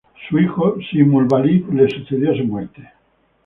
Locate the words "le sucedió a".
1.73-2.35